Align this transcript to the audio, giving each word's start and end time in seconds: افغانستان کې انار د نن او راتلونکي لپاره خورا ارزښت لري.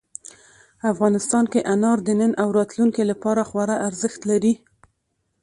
افغانستان 0.91 1.45
کې 1.51 1.65
انار 1.73 1.97
د 2.03 2.09
نن 2.19 2.31
او 2.41 2.47
راتلونکي 2.57 3.03
لپاره 3.11 3.41
خورا 3.49 3.75
ارزښت 3.87 4.21
لري. 4.31 4.53